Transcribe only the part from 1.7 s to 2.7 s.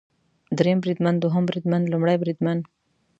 لومړی بریدمن